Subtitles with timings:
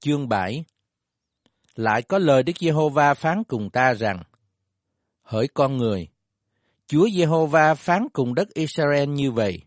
[0.00, 0.64] Chương 7
[1.74, 4.22] Lại có lời Đức Giê-hô-va phán cùng ta rằng,
[5.22, 6.08] Hỡi con người,
[6.86, 9.62] Chúa Giê-hô-va phán cùng đất Israel như vậy.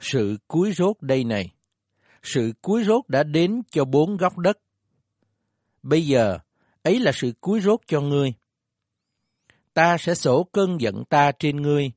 [0.00, 1.50] Sự cuối rốt đây này,
[2.22, 4.58] sự cuối rốt đã đến cho bốn góc đất.
[5.82, 6.38] Bây giờ,
[6.82, 8.32] ấy là sự cuối rốt cho ngươi.
[9.74, 11.90] Ta sẽ sổ cơn giận ta trên ngươi,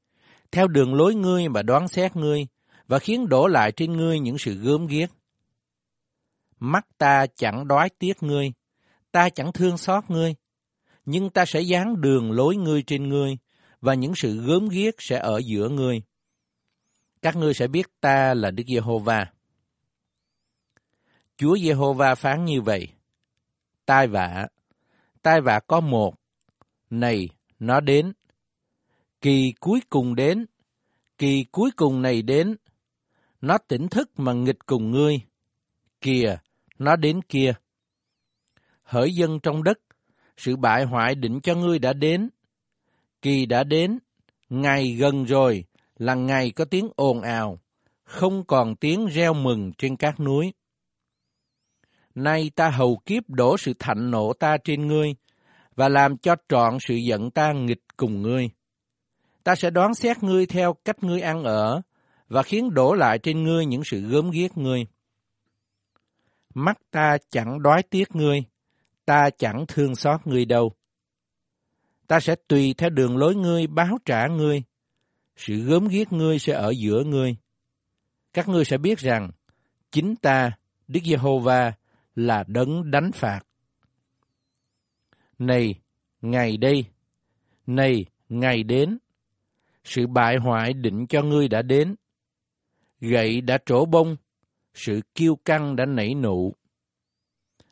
[0.52, 2.48] theo đường lối ngươi mà đoán xét ngươi,
[2.88, 5.10] và khiến đổ lại trên ngươi những sự gớm ghiếc.
[6.66, 8.54] Mắt ta chẳng đói tiếc ngươi,
[9.12, 10.36] ta chẳng thương xót ngươi,
[11.06, 13.38] nhưng ta sẽ dán đường lối ngươi trên ngươi,
[13.82, 16.02] và những sự gớm ghiếc sẽ ở giữa ngươi.
[17.22, 19.32] Các ngươi sẽ biết ta là Đức Giê-hô-va.
[21.38, 22.88] Chúa Giê-hô-va phán như vậy.
[23.86, 24.48] Tai vạ,
[25.22, 26.16] tai vạ có một.
[26.90, 28.14] Này, nó đến.
[29.22, 30.46] Kỳ cuối cùng đến.
[31.18, 32.56] Kỳ cuối cùng này đến.
[33.42, 35.22] Nó tỉnh thức mà nghịch cùng ngươi.
[36.02, 36.38] Kìa,
[36.80, 37.54] nó đến kia.
[38.84, 39.80] Hỡi dân trong đất,
[40.38, 42.30] sự bại hoại định cho ngươi đã đến.
[43.22, 44.00] Kỳ đã đến,
[44.50, 45.64] ngày gần rồi,
[45.98, 47.60] là ngày có tiếng ồn ào,
[48.04, 50.54] không còn tiếng reo mừng trên các núi.
[52.16, 55.16] Nay ta hầu kiếp đổ sự thạnh nộ ta trên ngươi,
[55.76, 58.50] và làm cho trọn sự giận ta nghịch cùng ngươi.
[59.44, 61.82] Ta sẽ đoán xét ngươi theo cách ngươi ăn ở,
[62.28, 64.86] và khiến đổ lại trên ngươi những sự gớm ghiếc ngươi.
[66.54, 68.44] Mắt ta chẳng đói tiếc ngươi,
[69.06, 70.74] ta chẳng thương xót ngươi đâu.
[72.08, 74.64] Ta sẽ tùy theo đường lối ngươi báo trả ngươi,
[75.36, 77.36] sự gớm ghiếc ngươi sẽ ở giữa ngươi.
[78.34, 79.32] Các ngươi sẽ biết rằng,
[79.92, 80.52] chính ta,
[80.88, 81.74] Đức Giê-hô-va,
[82.16, 83.40] là đấng đánh phạt.
[85.40, 85.76] Này,
[86.22, 86.86] ngày đây,
[87.68, 88.98] này, ngày đến,
[89.84, 91.96] sự bại hoại định cho ngươi đã đến.
[93.02, 94.16] Gậy đã trổ bông,
[94.74, 96.54] sự kiêu căng đã nảy nụ.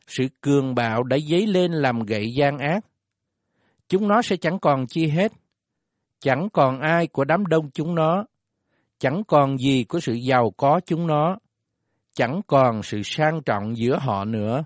[0.06, 2.86] Sự cường bạo đã dấy lên làm gậy gian ác.
[3.88, 5.32] Chúng nó sẽ chẳng còn chi hết.
[6.20, 8.24] Chẳng còn ai của đám đông chúng nó.
[8.98, 11.38] Chẳng còn gì của sự giàu có chúng nó.
[12.14, 14.64] Chẳng còn sự sang trọng giữa họ nữa.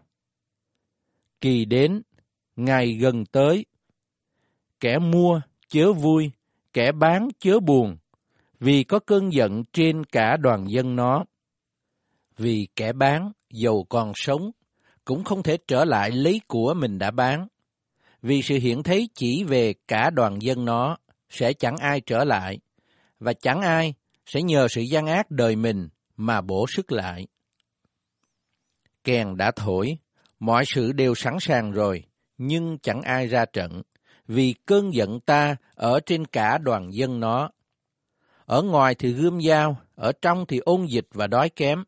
[1.41, 2.02] Kỳ đến,
[2.56, 3.64] ngày gần tới.
[4.80, 6.30] Kẻ mua chớ vui,
[6.72, 7.96] kẻ bán chớ buồn,
[8.60, 11.25] vì có cơn giận trên cả đoàn dân nó.
[12.36, 14.50] Vì kẻ bán, dầu còn sống,
[15.04, 17.48] cũng không thể trở lại lấy của mình đã bán.
[18.22, 20.96] Vì sự hiện thấy chỉ về cả đoàn dân nó,
[21.30, 22.58] sẽ chẳng ai trở lại,
[23.20, 23.94] và chẳng ai
[24.26, 27.26] sẽ nhờ sự gian ác đời mình mà bổ sức lại.
[29.04, 29.98] Kèn đã thổi,
[30.41, 32.04] mọi sự đều sẵn sàng rồi,
[32.38, 33.82] nhưng chẳng ai ra trận,
[34.28, 37.50] vì cơn giận ta ở trên cả đoàn dân nó.
[38.44, 41.84] Ở ngoài thì gươm dao, ở trong thì ôn dịch và đói kém.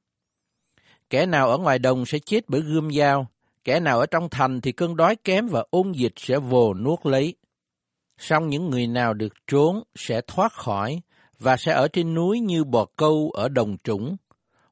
[1.10, 3.26] Kẻ nào ở ngoài đồng sẽ chết bởi gươm dao,
[3.64, 7.06] kẻ nào ở trong thành thì cơn đói kém và ôn dịch sẽ vồ nuốt
[7.06, 7.34] lấy.
[8.18, 11.00] Song những người nào được trốn sẽ thoát khỏi
[11.38, 14.16] và sẽ ở trên núi như bò câu ở đồng trũng.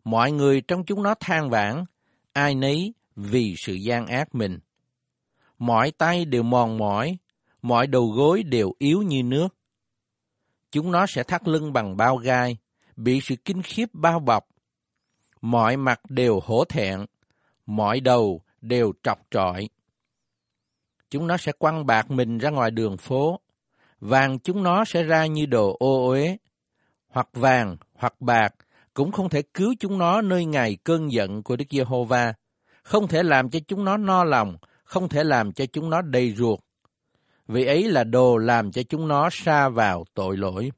[0.05, 1.85] Mọi người trong chúng nó than vãn,
[2.33, 4.59] ai nấy vì sự gian ác mình.
[5.59, 7.19] Mọi tay đều mòn mỏi,
[7.63, 9.49] mọi đầu gối đều yếu như nước.
[10.73, 12.57] Chúng nó sẽ thắt lưng bằng bao gai,
[12.97, 14.47] bị sự kinh khiếp bao bọc.
[15.47, 17.07] Mọi mặt đều hổ thẹn,
[17.67, 19.69] mọi đầu đều trọc trọi.
[21.11, 23.41] Chúng nó sẽ quăng bạc mình ra ngoài đường phố,
[24.01, 26.37] vàng chúng nó sẽ ra như đồ ô uế,
[27.09, 28.55] hoặc vàng hoặc bạc
[28.95, 32.35] cũng không thể cứu chúng nó nơi ngày cơn giận của Đức Giê-hô-va,
[32.83, 36.33] không thể làm cho chúng nó no lòng, không thể làm cho chúng nó đầy
[36.33, 36.61] ruột.
[37.49, 40.71] Vì ấy là đồ làm cho chúng nó xa vào tội lỗi.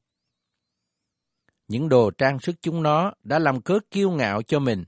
[1.68, 4.84] Những đồ trang sức chúng nó đã làm cớ kiêu ngạo cho mình.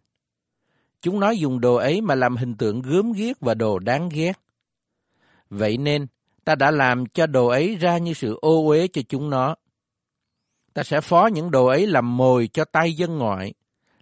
[1.00, 4.32] Chúng nó dùng đồ ấy mà làm hình tượng gớm ghiếc và đồ đáng ghét.
[5.50, 6.06] Vậy nên,
[6.44, 9.54] ta đã làm cho đồ ấy ra như sự ô uế cho chúng nó.
[10.74, 13.54] Ta sẽ phó những đồ ấy làm mồi cho tay dân ngoại,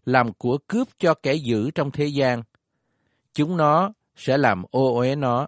[0.05, 2.43] làm của cướp cho kẻ giữ trong thế gian.
[3.35, 5.47] Chúng nó sẽ làm ô uế nó.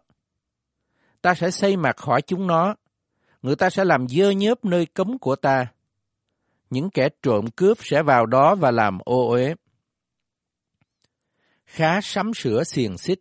[1.23, 2.75] Ta sẽ xây mặt khỏi chúng nó.
[3.43, 5.67] Người ta sẽ làm dơ nhớp nơi cấm của ta.
[6.71, 9.55] Những kẻ trộm cướp sẽ vào đó và làm ô uế
[11.71, 13.21] khá sắm sửa xiềng xích,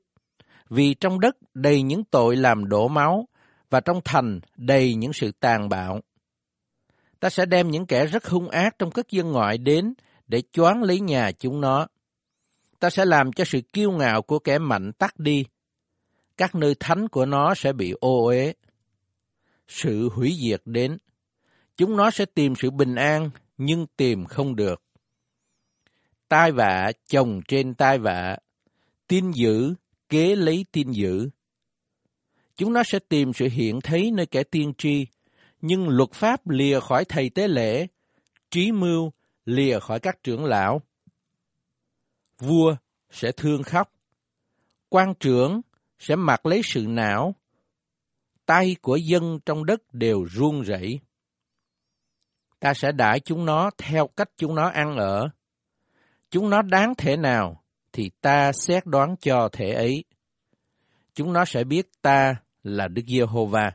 [0.70, 3.28] vì trong đất đầy những tội làm đổ máu,
[3.70, 6.00] và trong thành đầy những sự tàn bạo.
[7.20, 9.94] Ta sẽ đem những kẻ rất hung ác trong các dân ngoại đến
[10.28, 11.88] để choán lấy nhà chúng nó.
[12.80, 15.46] Ta sẽ làm cho sự kiêu ngạo của kẻ mạnh tắt đi.
[16.38, 18.54] Các nơi thánh của nó sẽ bị ô uế.
[19.68, 20.98] Sự hủy diệt đến.
[21.80, 24.82] Chúng nó sẽ tìm sự bình an, nhưng tìm không được
[26.30, 28.38] tai vạ chồng trên tai vạ,
[29.08, 29.74] tin dữ
[30.10, 31.30] kế lấy tin dữ.
[32.56, 35.08] Chúng nó sẽ tìm sự hiện thấy nơi kẻ tiên tri,
[35.62, 37.88] nhưng luật pháp lìa khỏi thầy tế lễ,
[38.52, 39.12] trí mưu
[39.46, 40.82] lìa khỏi các trưởng lão.
[42.40, 42.76] Vua
[43.12, 43.94] sẽ thương khóc,
[44.90, 45.62] quan trưởng
[46.00, 47.36] sẽ mặc lấy sự não,
[48.46, 51.00] tay của dân trong đất đều run rẩy.
[52.60, 55.30] Ta sẽ đãi chúng nó theo cách chúng nó ăn ở.
[56.32, 57.64] Chúng nó đáng thể nào
[57.94, 60.04] thì ta xét đoán cho thể ấy.
[61.14, 63.72] Chúng nó sẽ biết ta là Đức Giê-hô-va.